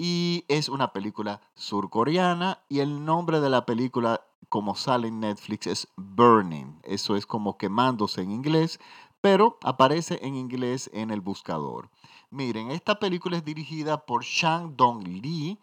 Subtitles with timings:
[0.00, 5.66] y es una película surcoreana y el nombre de la película como sale en Netflix
[5.66, 6.78] es Burning.
[6.84, 8.78] Eso es como quemándose en inglés,
[9.20, 11.90] pero aparece en inglés en el buscador.
[12.30, 15.58] Miren, esta película es dirigida por Shang Dong Lee,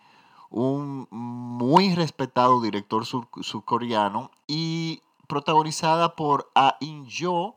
[0.49, 7.55] un muy respetado director surcoreano y protagonizada por Ah In-jo,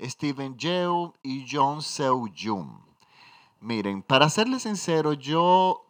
[0.00, 2.80] Steven Yeun y Jung Seo-jung.
[3.60, 5.84] Miren, para serles sincero, yo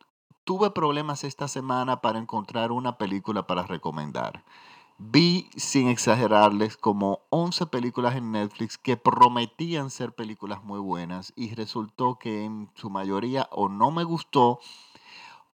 [0.48, 4.45] tuve problemas esta semana para encontrar una película para recomendar.
[4.97, 11.55] Vi, sin exagerarles, como 11 películas en Netflix que prometían ser películas muy buenas y
[11.55, 14.58] resultó que en su mayoría o no me gustó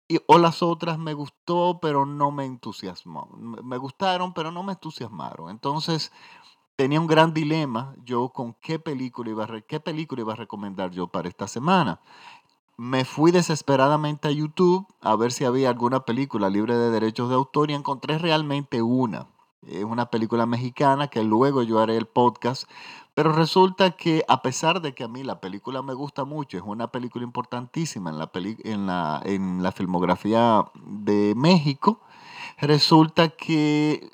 [0.06, 3.28] y, o las otras me gustó pero no me entusiasmó.
[3.36, 5.50] Me gustaron pero no me entusiasmaron.
[5.50, 6.12] Entonces
[6.76, 11.08] tenía un gran dilema yo con qué película iba qué película iba a recomendar yo
[11.08, 12.00] para esta semana
[12.76, 17.36] me fui desesperadamente a YouTube a ver si había alguna película libre de derechos de
[17.36, 19.28] autor y encontré realmente una.
[19.66, 22.68] Es una película mexicana que luego yo haré el podcast,
[23.14, 26.64] pero resulta que a pesar de que a mí la película me gusta mucho, es
[26.66, 32.00] una película importantísima en la, en la, en la filmografía de México,
[32.58, 34.10] resulta que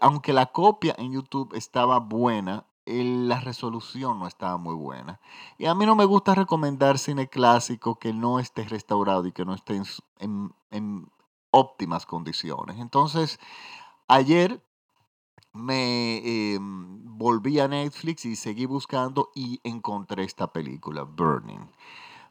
[0.00, 5.20] aunque la copia en YouTube estaba buena, la resolución no estaba muy buena.
[5.58, 9.44] Y a mí no me gusta recomendar cine clásico que no esté restaurado y que
[9.44, 9.80] no esté
[10.18, 11.10] en,
[11.52, 12.78] óptimas condiciones.
[12.78, 13.40] Entonces,
[14.06, 14.62] ayer
[15.52, 21.68] me em, volví a Netflix y seguí buscando y encontré esta película, Burning.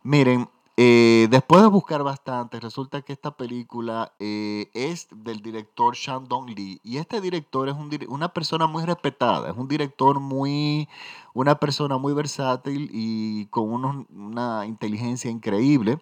[0.03, 0.49] Miren,
[0.81, 6.79] eh, después de buscar bastante, resulta que esta película eh, es del director Shandong Lee.
[6.85, 7.75] Y este director es
[8.07, 10.87] una persona muy respetada, es un director muy,
[11.33, 15.99] una persona muy versátil y con una inteligencia increíble.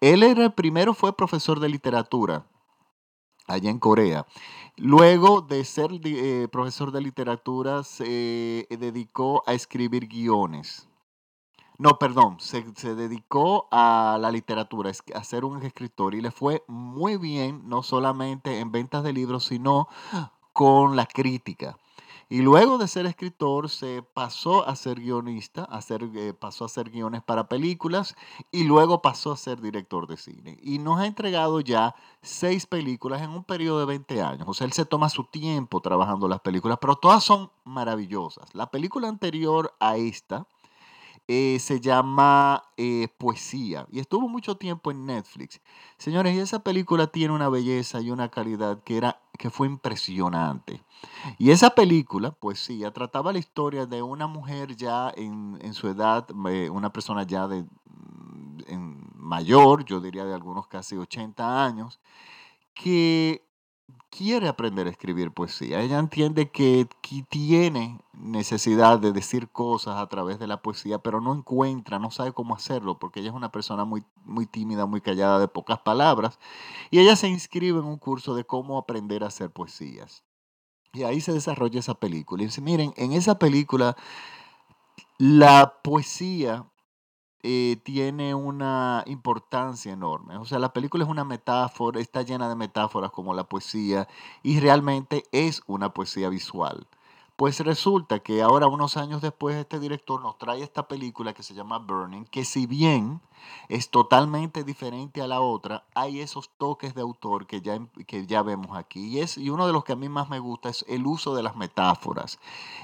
[0.00, 2.48] Él era, primero fue profesor de literatura
[3.46, 4.26] allá en Corea.
[4.76, 10.88] Luego de ser eh, profesor de literatura, se dedicó a escribir guiones.
[11.78, 12.62] No, perdón, se,
[12.94, 18.60] dedicó a la literatura, a ser un escritor y le fue muy bien, no solamente
[18.60, 19.88] en ventas de libros, sino
[20.52, 21.76] con la crítica.
[22.28, 26.90] Y luego de ser escritor se pasó a ser guionista, a eh, pasó a hacer
[26.90, 28.16] guiones para películas
[28.50, 30.58] y luego pasó a ser director de cine.
[30.60, 34.48] Y nos ha entregado ya seis películas en un periodo de 20 años.
[34.48, 38.52] O sea, él se toma su tiempo trabajando las películas, pero todas son maravillosas.
[38.54, 40.48] La película anterior a esta,
[41.28, 45.60] eh, se llama eh, Poesía y estuvo mucho tiempo en Netflix.
[45.98, 50.84] Señores, y esa película tiene una belleza y una calidad que, era, que fue impresionante.
[51.38, 56.70] Y esa película, Poesía, trataba la historia de una mujer ya en, su edad, eh,
[56.70, 61.98] una persona ya de mm, mayor, yo diría de algunos casi 80 años,
[62.72, 63.45] que
[64.10, 65.80] quiere aprender a escribir poesía.
[65.80, 66.88] Ella entiende que,
[67.28, 72.32] tiene necesidad de decir cosas a través de la poesía, pero no encuentra, no sabe
[72.32, 76.38] cómo hacerlo, porque ella es una persona muy, muy tímida, muy callada, de pocas palabras.
[76.90, 80.24] Y ella se inscribe en un curso de cómo aprender a hacer poesías.
[80.92, 82.42] Y ahí se desarrolla esa película.
[82.42, 83.96] Y dice, miren, en esa película
[85.18, 86.66] la poesía
[87.42, 90.36] eh, tiene una importancia enorme.
[90.38, 94.08] O sea, la película es una metáfora, está llena de metáforas como la poesía
[94.42, 96.86] y realmente es una poesía visual.
[97.36, 101.52] Pues resulta que ahora, unos años después, este director nos trae esta película que se
[101.52, 103.20] llama Burning, que si bien
[103.68, 108.40] es totalmente diferente a la otra, hay esos toques de autor que ya, que ya
[108.42, 109.08] vemos aquí.
[109.08, 111.34] Y, es, y uno de los que a mí más me gusta es el uso
[111.34, 112.38] de las metáforas.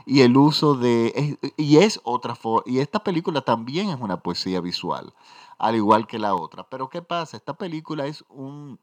[0.04, 1.38] Y el uso de...
[1.56, 5.14] y es otra Y esta película también es una poesía visual,
[5.56, 6.68] al igual que la otra.
[6.68, 7.38] Pero ¿qué pasa?
[7.38, 8.78] Esta película es un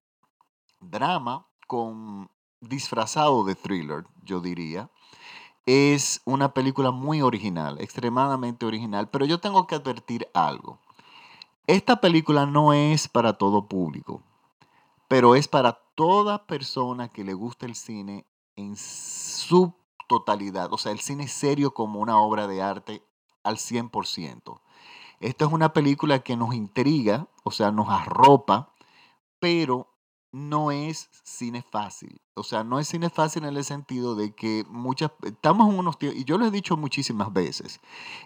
[0.81, 4.89] drama con disfrazado de thriller, yo diría
[5.65, 10.79] es una película muy original, extremadamente original, pero yo tengo que advertir algo.
[11.67, 14.23] Esta película no es para todo público,
[15.07, 18.25] pero es para toda persona que le gusta el cine
[18.55, 19.75] en su
[20.07, 23.03] totalidad, o sea, el cine serio como una obra de arte
[23.43, 24.61] al 100%.
[25.19, 28.73] Esta es una película que nos intriga, o sea, nos arropa,
[29.39, 29.88] pero
[30.31, 32.21] no es cine fácil.
[32.35, 35.97] O sea, no es cine fácil en el sentido de que muchas, estamos en unos
[35.97, 37.81] tiempos, y yo lo he dicho muchísimas veces,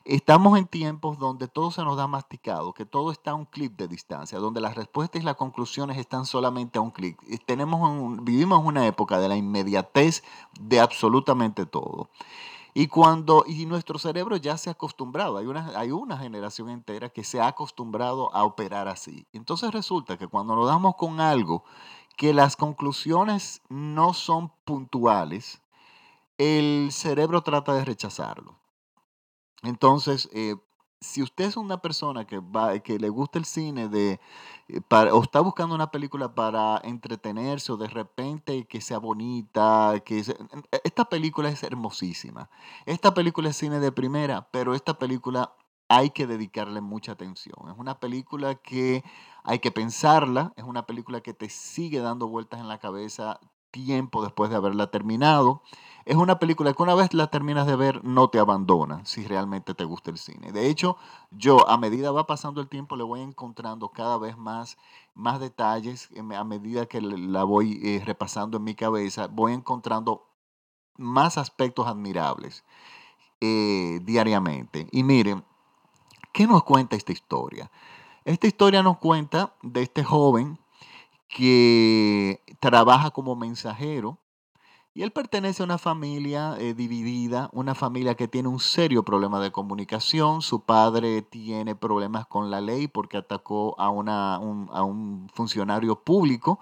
[0.06, 3.76] estamos en tiempos donde todo se nos da masticado, que todo está a un clic
[3.76, 7.18] de distancia, donde las respuestas y las conclusiones están solamente a un clic.
[7.46, 10.24] Tenemos vivimos en una época de la inmediatez
[10.60, 12.10] de absolutamente todo.
[12.74, 17.10] Y cuando, y nuestro cerebro ya se ha acostumbrado, hay una, hay una generación entera
[17.10, 19.28] que se ha acostumbrado a operar así.
[19.32, 21.64] Entonces resulta que cuando nos damos con algo
[22.18, 25.62] que las conclusiones no son puntuales,
[26.38, 28.58] el cerebro trata de rechazarlo.
[29.62, 30.56] Entonces, eh,
[31.04, 34.20] si usted es una persona que, va, que le gusta el cine de,
[34.68, 40.20] eh, o está buscando una película para entretenerse o de repente que sea bonita, que
[40.20, 42.50] e, esta película es hermosísima.
[42.86, 45.54] Esta película es cine de primera, pero esta película
[45.90, 47.70] hay que dedicarle mucha atención.
[47.70, 49.04] Es una película que
[49.44, 53.40] hay que pensarla, es una película que te sigue dando vueltas en la cabeza
[53.74, 55.64] tiempo después de haberla terminado.
[56.06, 59.74] Es una película que una vez la terminas de ver no te abandona si realmente
[59.74, 60.52] te gusta el cine.
[60.52, 60.98] De hecho,
[61.32, 64.78] yo a medida va pasando el tiempo le voy encontrando cada vez más,
[65.14, 70.30] más detalles, a medida que la voy eh, repasando en mi cabeza, voy encontrando
[70.98, 72.64] más aspectos admirables
[73.42, 74.88] eh, diariamente.
[74.92, 75.44] Y miren,
[76.34, 77.72] ¿qué nos cuenta esta historia?
[78.26, 80.60] Esta historia nos cuenta de este joven
[81.36, 84.20] que trabaja como mensajero
[84.96, 89.40] y él pertenece a una familia eh, dividida, una familia que tiene un serio problema
[89.40, 90.44] de comunicación.
[90.44, 95.96] Su padre tiene problemas con la ley porque atacó a, una, un, a un funcionario
[96.04, 96.60] público.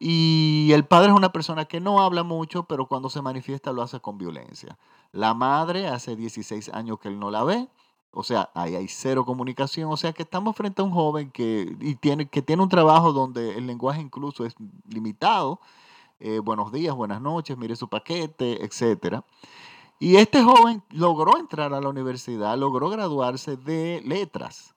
[0.00, 3.82] Y el padre es una persona que no habla mucho, pero cuando se manifiesta lo
[3.82, 4.76] hace con violencia.
[5.12, 7.68] La madre hace 16 años que él no la ve.
[8.12, 9.90] O sea, ahí hay cero comunicación.
[9.92, 13.12] O sea que estamos frente a un joven que, y tiene, que tiene un trabajo
[13.12, 14.54] donde el lenguaje incluso es
[14.88, 15.60] limitado.
[16.18, 19.22] Eh, buenos días, buenas noches, mire su paquete, etc.
[19.98, 24.74] Y este joven logró entrar a la universidad, logró graduarse de letras.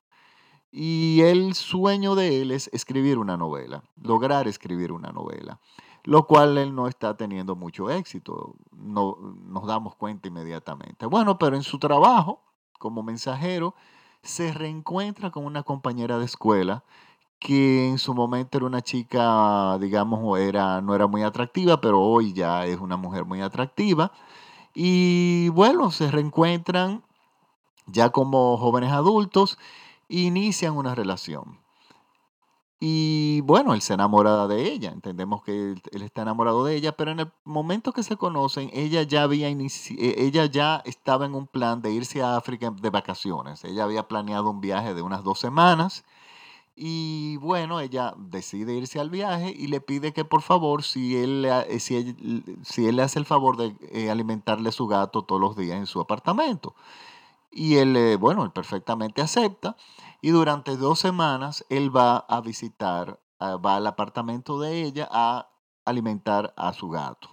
[0.71, 5.59] Y el sueño de él es escribir una novela, lograr escribir una novela,
[6.03, 11.05] lo cual él no está teniendo mucho éxito, no, nos damos cuenta inmediatamente.
[11.05, 12.41] Bueno, pero en su trabajo,
[12.83, 13.75] como mensajero,
[14.23, 16.83] se reencuentra con una compañera de escuela
[17.39, 22.33] que en su momento era una chica, digamos, era, no era muy atractiva, pero hoy
[22.33, 24.11] ya es una mujer muy atractiva.
[24.73, 27.03] Y bueno, se reencuentran
[27.87, 29.57] ya como jóvenes adultos,
[30.09, 31.62] inician una relación.
[32.85, 37.11] Y bueno, él se enamora de ella, entendemos que él, está enamorado de ella, pero
[37.11, 41.47] en el momento que se conocen, ella ya había e, ella ya estaba en un
[41.47, 43.63] plan de irse a África de vacaciones.
[43.63, 46.03] Ella había planeado un viaje de unas dos semanas
[46.75, 51.45] y bueno, ella decide irse al viaje y le pide que por favor, si él,
[51.45, 52.17] eh, si
[52.63, 55.85] si él le hace el favor de eh, alimentarle su gato todos los días en
[55.85, 56.75] su apartamento.
[57.53, 59.75] Y él, eh, bueno, él perfectamente acepta.
[60.21, 65.49] Y durante dos semanas él va a visitar, va al apartamento de ella a
[65.85, 67.29] alimentar a su gato.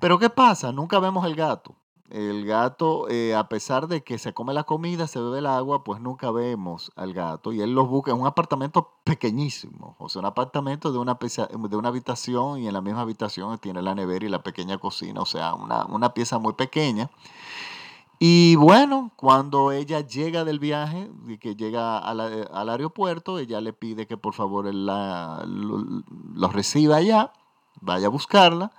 [0.00, 0.72] Pero ¿qué pasa?
[0.72, 1.76] Nunca vemos el gato.
[2.10, 5.82] El gato, eh, a pesar de que se come la comida, se bebe el agua,
[5.82, 7.52] pues nunca vemos al gato.
[7.52, 9.96] Y él los busca en un apartamento pequeñísimo.
[9.98, 13.80] O sea, un apartamento de una, de una habitación y en la misma habitación tiene
[13.80, 15.20] la nevera y la pequeña cocina.
[15.22, 17.08] O sea, una, una pieza muy pequeña.
[18.24, 21.10] Y bueno, cuando ella llega del viaje,
[21.40, 27.32] que llega eh, al, aeropuerto, ella le pide que por favor la, lo, reciba allá,
[27.80, 28.70] vaya a buscarla.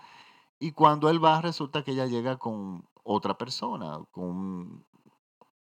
[0.60, 4.86] Y cuando él va, resulta que ella llega con otra persona, con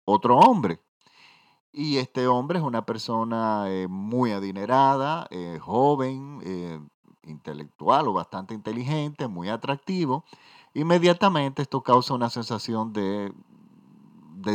[0.03, 0.81] otro hombre.
[1.71, 6.41] Y este hombre es una persona eh, muy adinerada, eh, joven,
[7.23, 10.25] intelectual o bastante inteligente, muy atractivo.
[10.73, 13.33] Inmediatamente esto causa una sensación de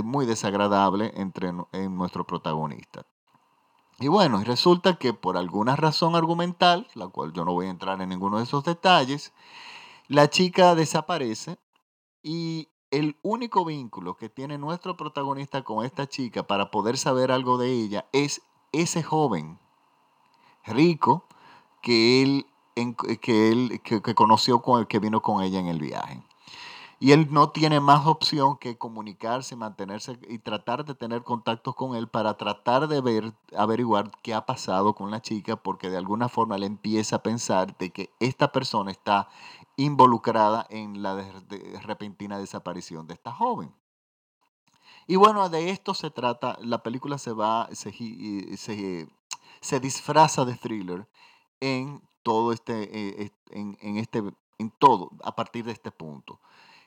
[0.02, 3.06] muy desagradable entre en nuestro protagonista.
[4.00, 8.00] Y bueno, resulta que por alguna razón argumental, la cual yo no voy a entrar
[8.02, 9.32] en ninguno de esos detalles,
[10.08, 11.58] la chica desaparece
[12.22, 17.56] y el único vínculo que tiene nuestro protagonista con esta chica para poder saber algo
[17.56, 19.58] de ella es ese joven
[20.66, 21.26] rico
[21.80, 22.46] que él,
[23.20, 26.22] que él que conoció con el que vino con ella en el viaje.
[27.04, 31.94] Y él no tiene más opción que comunicarse, mantenerse y tratar de tener contactos con
[31.96, 36.30] él para tratar de ver, averiguar qué ha pasado con la chica, porque de alguna
[36.30, 39.28] forma él empieza a pensar de que esta persona está
[39.76, 41.22] involucrada en la
[41.82, 43.74] repentina desaparición de esta joven.
[45.06, 47.92] Y bueno, de esto se trata, la película se va, se,
[49.60, 51.06] se, disfraza de thriller
[51.60, 54.22] en todo este, eh, en este,
[54.58, 56.40] en todo, a partir de este punto.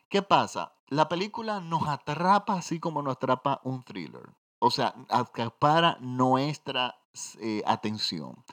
[0.09, 0.73] ¿Qué pasa?
[0.87, 4.29] La película nos atrapa así como nos atrapa un thriller.
[4.59, 6.95] O sea, acapara nuestra
[7.39, 8.43] eh, atención.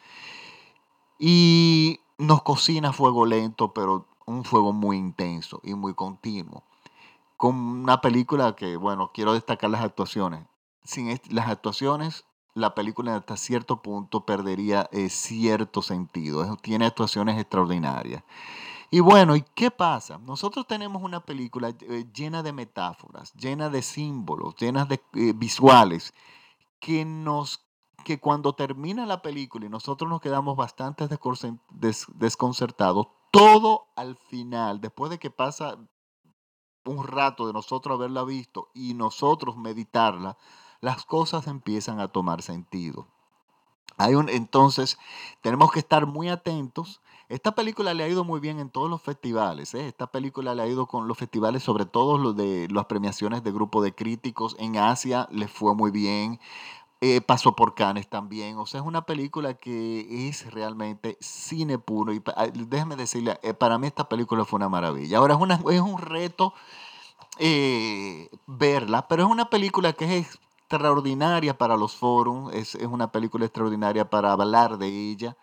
[1.19, 6.65] Y nos cocina fuego lento, pero un fuego muy intenso y muy continuo.
[7.37, 10.47] Con una película que, bueno, quiero destacar las actuaciones.
[10.83, 16.57] Sin las actuaciones, la película hasta cierto punto perdería eh, cierto sentido.
[16.63, 18.25] Tiene actuaciones extraordinarias.
[18.95, 20.19] Y bueno, ¿y qué pasa?
[20.19, 26.15] Nosotros tenemos una película eh, llena de metáforas, llena de símbolos, llena de eh, visuales,
[26.79, 27.67] que nos
[28.05, 31.09] que cuando termina la película y nosotros nos quedamos bastante
[32.15, 35.77] desconcertados, todo al final, después de que pasa
[36.85, 40.39] un rato de nosotros haberla visto y nosotros meditarla,
[40.81, 43.09] las cosas empiezan a tomar sentido.
[43.97, 44.99] Hay un, entonces,
[45.41, 47.01] tenemos que estar muy atentos.
[47.29, 49.75] Esta película le ha ido muy bien en todos los festivales.
[49.75, 49.87] ¿eh?
[49.89, 53.53] Esta película le ha ido con los festivales, sobre todo los de las premiaciones de
[53.53, 54.57] grupo de críticos.
[54.59, 56.41] En Asia le fue muy bien.
[57.01, 58.57] Eh, pasó por Cannes también.
[58.59, 62.13] O sea, es una película que es realmente cine puro.
[62.13, 62.23] Y
[62.55, 65.19] déjeme decirle, eh, para mí esta película fue una maravilla.
[65.19, 66.55] Ahora es, una, es un reto
[68.47, 70.39] verla, pero es una película que es
[70.75, 75.37] extraordinaria para los foros, es, una película extraordinaria para hablar de ella,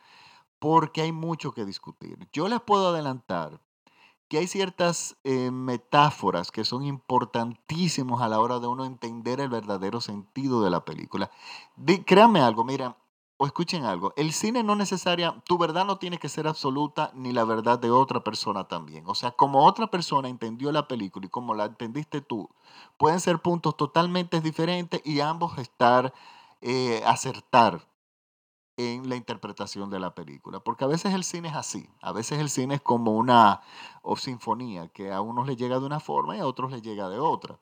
[0.62, 2.30] porque hay mucho que discutir.
[2.32, 3.60] Yo les puedo adelantar
[4.30, 9.50] que hay ciertas eh, metáforas que son importantísimas a la hora de uno entender el
[9.50, 11.32] verdadero sentido de la película.
[12.06, 12.96] créanme algo, mira,
[13.38, 17.32] o escuchen algo, el cine no necesaria, tu verdad no tiene que ser absoluta ni
[17.32, 19.06] la verdad de otra persona también.
[19.08, 22.52] O sea, como otra persona entendió la película y como la entendiste tú,
[22.98, 26.14] pueden ser puntos totalmente diferentes y ambos estar,
[26.62, 27.91] eh, acertar
[28.82, 30.60] en la interpretación de la película.
[30.60, 33.62] Porque a veces el cine es así, a veces el cine es como una
[34.18, 37.20] sinfonía, que a unos le llega de una forma y a otros le llega de
[37.20, 37.60] otra.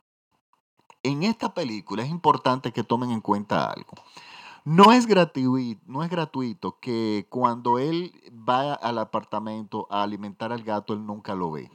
[1.04, 3.94] En esta película es importante que tomen en cuenta algo.
[4.66, 10.64] No es, gratuito, no es gratuito que cuando él va al apartamento a alimentar al
[10.64, 11.72] gato, él nunca lo ve.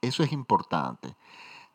[0.00, 1.16] Eso es importante.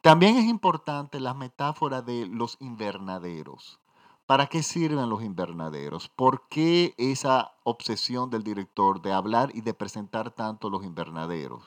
[0.01, 3.79] También es importante la metáfora de los invernaderos.
[4.27, 6.09] ¿Para qué sirven los invernaderos?
[6.09, 11.63] ¿Por qué esa obsesión del director de hablar y de presentar tanto los invernaderos?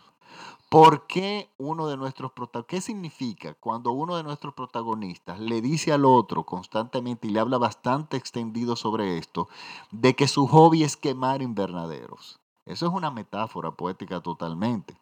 [0.69, 2.33] ¿Por qué uno de nuestros
[2.69, 7.57] qué significa cuando uno de nuestros protagonistas le dice al otro constantemente y le habla
[7.57, 9.49] bastante extendido sobre esto,
[9.91, 12.41] de que su hobby es quemar invernaderos?
[12.67, 14.99] Eso es una metáfora poética totalmente.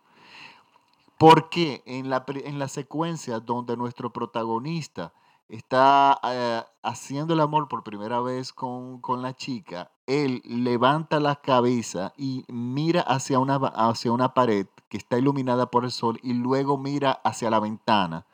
[1.19, 5.13] Porque en la, en la secuencia donde nuestro protagonista
[5.49, 12.13] está eh, haciendo el amor por primera vez con, la chica, él levanta la cabeza
[12.17, 16.79] y mira hacia una, hacia una pared que está iluminada por el sol y luego
[16.79, 18.27] mira hacia la ventana.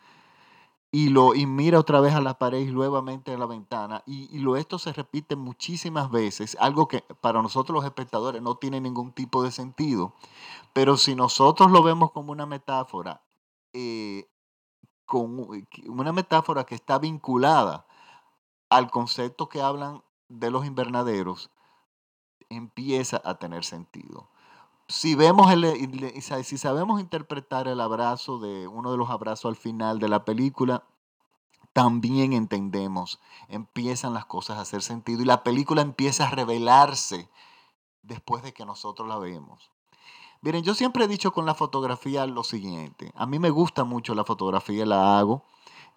[0.91, 4.05] Y, lo, y mira otra vez a la pared y nuevamente a la ventana.
[4.07, 8.57] Y, y lo, esto se repite muchísimas veces, algo que para nosotros los espectadores no
[8.59, 10.15] tiene ningún tipo de sentido.
[10.73, 13.23] Pero si nosotros lo vemos como una metáfora,
[13.73, 14.29] eh,
[15.05, 17.87] con una metáfora que está vinculada
[18.71, 21.51] al concepto que hablan de los invernaderos,
[22.49, 24.31] empieza a tener sentido.
[24.89, 29.99] Si, vemos el, si sabemos interpretar el abrazo de uno de los abrazos al final
[29.99, 30.85] de la película,
[31.73, 37.29] también entendemos, empiezan las cosas a hacer sentido y la película empieza a revelarse
[38.03, 39.74] después de que nosotros la vemos.
[40.45, 43.11] Miren, yo siempre he dicho con la fotografía lo siguiente.
[43.15, 45.43] A mí me gusta mucho la fotografía, la hago.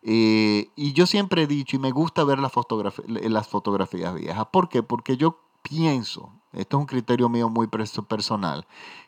[0.04, 4.46] Eh, y yo siempre he dicho, y me gusta ver las fotografías viejas.
[4.46, 4.84] ¿Por qué?
[4.84, 8.66] Porque yo pienso, esto es un criterio mío muy personal,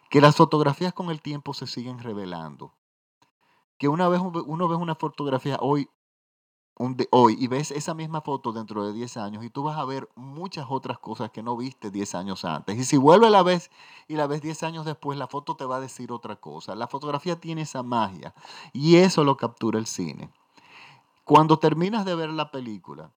[0.09, 2.73] que las fotografías con el tiempo se siguen revelando.
[3.77, 5.87] Que una vez uno ve una fotografía hoy
[7.11, 10.09] hoy y ves esa misma foto dentro de 10 años y tú vas a ver
[10.15, 12.77] muchas otras cosas que no viste 10 años antes.
[12.77, 13.69] Y si vuelve la vez
[14.07, 16.75] y la ves 10 años después, la foto te va a decir otra cosa.
[16.75, 18.33] La fotografía tiene esa magia
[18.71, 20.29] y eso lo captura el cine.
[21.25, 23.11] Cuando terminas de ver la película,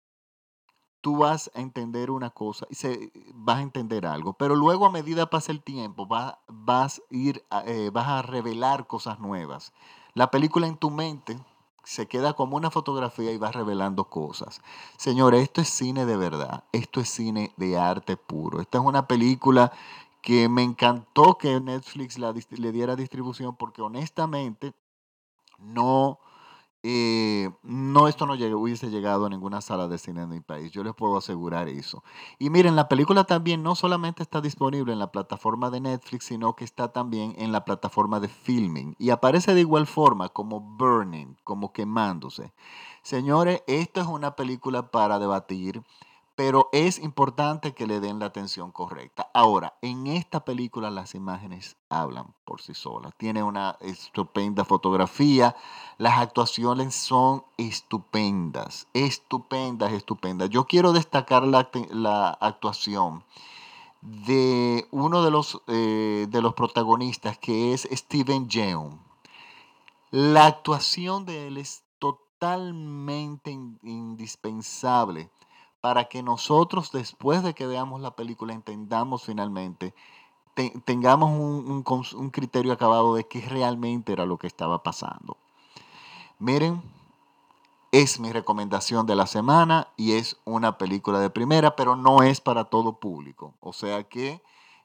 [1.00, 4.90] tú vas a entender una cosa y se, vas a entender algo, pero luego a
[4.90, 9.72] medida pasa el tiempo, vas, vas, ir eh, vas a revelar cosas nuevas.
[10.14, 11.38] La película en tu mente
[11.84, 14.60] se queda como una fotografía y va revelando cosas.
[14.96, 18.60] Señores, esto es cine de verdad, esto es cine de arte puro.
[18.60, 19.72] Esta es una película
[20.20, 24.72] que me encantó que Netflix le diera distribución porque honestamente
[25.58, 26.20] no
[26.84, 30.82] eh, no, esto no hubiese llegado a ninguna sala de cine en mi país, yo
[30.82, 32.02] les puedo asegurar eso.
[32.38, 36.56] Y miren, la película también no solamente está disponible en la plataforma de Netflix, sino
[36.56, 41.36] que está también en la plataforma de Filming y aparece de igual forma como Burning,
[41.44, 42.52] como quemándose.
[43.02, 45.82] Señores, esto es una película para debatir
[46.44, 49.30] pero es importante que le den la atención correcta.
[49.32, 53.12] Ahora, en esta película las imágenes hablan por sí solas.
[53.16, 55.54] Tiene una estupenda fotografía,
[55.98, 60.50] las actuaciones son estupendas, estupendas, estupendas.
[60.50, 63.22] Yo quiero destacar la, actuación
[64.00, 69.00] de uno de los, eh, de los protagonistas, que es Steven Yeun.
[70.10, 75.30] La actuación de él es totalmente indispensable
[75.82, 79.94] para que nosotros después de que veamos la película entendamos finalmente,
[80.84, 85.36] tengamos un, un criterio acabado de qué realmente era lo que estaba pasando.
[86.38, 86.82] Miren,
[87.90, 92.40] es mi recomendación de la semana y es una película de primera, pero no es
[92.40, 93.54] para todo público.
[93.60, 94.40] O sea que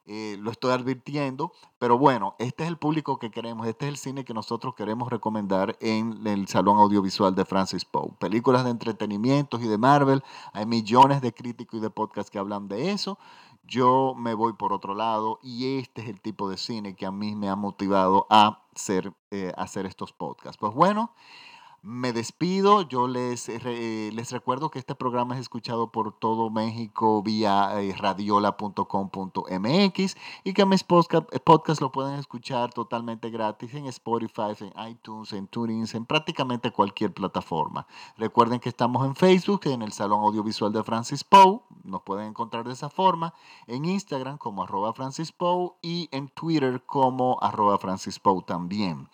[0.08, 3.98] eh, lo estoy advirtiendo, pero bueno, este es el público que queremos, este es el
[3.98, 8.14] cine que nosotros queremos recomendar en el Salón Audiovisual de Francis Poe.
[8.18, 10.24] Películas de entretenimientos y de Marvel,
[10.54, 13.20] hay millones de críticos y de podcasts que hablan de eso.
[13.66, 17.12] Yo me voy por otro lado y este es el tipo de cine que a
[17.12, 20.58] mí me ha motivado a hacer, eh, hacer estos podcasts.
[20.58, 21.12] Pues bueno.
[21.84, 27.80] Me despido, yo les, les recuerdo que este programa es escuchado por todo México vía
[27.80, 34.74] eh, radiola.com.mx y que mis eh, podcast lo pueden escuchar totalmente gratis en Spotify, en
[34.90, 37.86] iTunes, en TuneIn, en prácticamente cualquier plataforma.
[38.18, 42.66] Recuerden que estamos en Facebook, en el Salón Audiovisual de Francis Poe, nos pueden encontrar
[42.66, 43.36] de esa forma,
[43.68, 49.08] en Instagram como arroba Francis Poe y en Twitter como arroba Francis Poe también.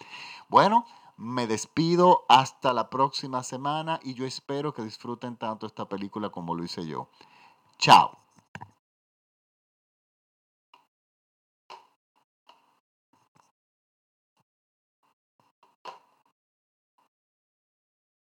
[0.50, 0.86] Bueno,
[1.18, 6.56] me despido hasta la próxima semana y yo espero que disfruten tanto esta película como
[6.56, 7.10] lo hice yo.
[7.78, 8.23] Chao.